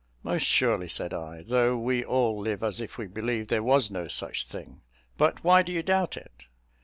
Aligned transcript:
"Most 0.23 0.47
surely," 0.47 0.89
said 0.89 1.13
I; 1.13 1.43
"though 1.45 1.77
we 1.77 2.03
all 2.03 2.41
live 2.41 2.63
as 2.63 2.79
if 2.81 2.97
we 2.97 3.05
believed 3.05 3.49
there 3.51 3.61
was 3.61 3.91
no 3.91 4.07
such 4.07 4.45
thing. 4.47 4.81
But 5.15 5.43
why 5.43 5.61
do 5.61 5.71
you 5.71 5.83
doubt 5.83 6.17
it?" 6.17 6.45